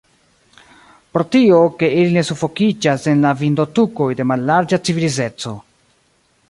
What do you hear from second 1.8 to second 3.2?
ke ili ne sufokiĝas